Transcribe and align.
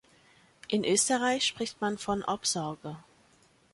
In 0.67 0.83
Österreich 0.83 1.45
spricht 1.45 1.79
man 1.79 1.99
von 1.99 2.23
„Obsorge“. 2.23 2.97